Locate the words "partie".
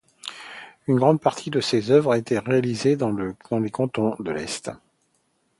1.21-1.51